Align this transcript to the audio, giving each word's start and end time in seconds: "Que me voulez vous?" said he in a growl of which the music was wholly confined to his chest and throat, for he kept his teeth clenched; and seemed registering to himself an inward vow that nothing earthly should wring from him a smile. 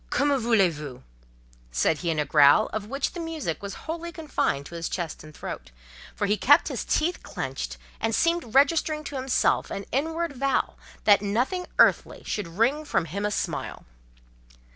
"Que 0.09 0.25
me 0.25 0.35
voulez 0.35 0.73
vous?" 0.73 1.03
said 1.71 1.99
he 1.99 2.09
in 2.09 2.17
a 2.17 2.25
growl 2.25 2.69
of 2.73 2.87
which 2.87 3.13
the 3.13 3.19
music 3.19 3.61
was 3.61 3.75
wholly 3.85 4.11
confined 4.11 4.65
to 4.65 4.73
his 4.73 4.89
chest 4.89 5.23
and 5.23 5.31
throat, 5.35 5.69
for 6.15 6.25
he 6.25 6.37
kept 6.37 6.69
his 6.69 6.83
teeth 6.83 7.21
clenched; 7.21 7.77
and 7.99 8.15
seemed 8.15 8.55
registering 8.55 9.03
to 9.03 9.15
himself 9.15 9.69
an 9.69 9.85
inward 9.91 10.33
vow 10.35 10.73
that 11.03 11.21
nothing 11.21 11.67
earthly 11.77 12.23
should 12.25 12.47
wring 12.47 12.83
from 12.83 13.05
him 13.05 13.27
a 13.27 13.29
smile. 13.29 13.85